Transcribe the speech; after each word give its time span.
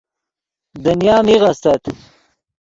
دنیا 0.85 1.17
میغ 1.27 1.41
استت 1.51 1.83